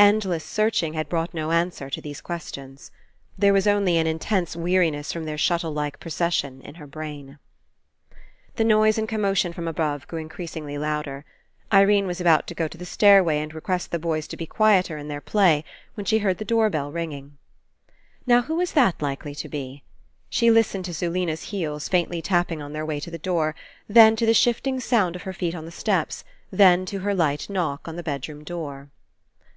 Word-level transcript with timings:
Endless 0.00 0.42
searching 0.42 0.94
had 0.94 1.08
brought 1.08 1.32
no 1.32 1.52
answer 1.52 1.88
to 1.88 2.00
these 2.00 2.20
questions. 2.20 2.90
There 3.38 3.52
was 3.52 3.68
only 3.68 3.96
an 3.96 4.08
Intense 4.08 4.56
weariness 4.56 5.12
from 5.12 5.24
their 5.24 5.38
shuttle 5.38 5.70
like 5.70 6.00
procession 6.00 6.60
In 6.62 6.74
her 6.74 6.86
brain. 6.88 7.38
The 8.56 8.64
noise 8.64 8.98
and 8.98 9.08
commotion 9.08 9.52
from 9.52 9.68
above 9.68 10.08
grew 10.08 10.18
Increasingly 10.18 10.76
louder. 10.78 11.24
Irene 11.72 12.08
was 12.08 12.20
about 12.20 12.48
to 12.48 12.56
go 12.56 12.66
to 12.66 12.76
the 12.76 12.84
stairway 12.84 13.38
and 13.38 13.54
request 13.54 13.92
the 13.92 14.00
boys 14.00 14.26
to 14.26 14.36
be 14.36 14.46
quieter 14.46 14.98
In 14.98 15.06
their 15.06 15.20
play 15.20 15.62
when 15.94 16.04
she 16.04 16.18
heard 16.18 16.38
the 16.38 16.44
door 16.44 16.68
bell 16.70 16.90
ringing. 16.90 17.38
113 18.24 18.26
PASSING 18.26 18.26
Now, 18.26 18.42
who 18.48 18.56
was 18.56 18.72
that 18.72 19.00
likely 19.00 19.36
to 19.36 19.48
be? 19.48 19.84
She 20.28 20.50
listened 20.50 20.86
to 20.86 20.92
Zulena's 20.92 21.42
heels, 21.54 21.88
faintly 21.88 22.20
tapping 22.20 22.60
on 22.60 22.72
their 22.72 22.84
way 22.84 22.98
to 22.98 23.12
the 23.12 23.16
door, 23.16 23.54
then 23.88 24.16
to 24.16 24.26
the 24.26 24.34
shifting 24.34 24.80
sound 24.80 25.14
of 25.14 25.22
her 25.22 25.32
feet 25.32 25.54
on 25.54 25.66
the 25.66 25.70
steps, 25.70 26.24
then 26.50 26.84
to 26.86 26.98
her 26.98 27.14
light 27.14 27.48
knock 27.48 27.86
on 27.86 27.94
the 27.94 28.02
bedroom 28.02 28.42
door. 28.42 28.90